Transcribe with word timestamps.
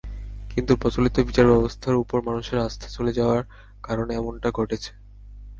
কিন্তু 0.51 0.71
প্রচলিত 0.75 1.15
বিচারব্যবস্থার 1.19 1.95
ওপর 1.95 2.17
মানুষের 2.21 2.57
আস্থা 2.59 2.87
চলে 2.87 3.11
যাওয়ার 3.13 3.41
কারণে 3.83 4.11
এমনটা 4.15 4.49
ঘটছে। 4.51 4.91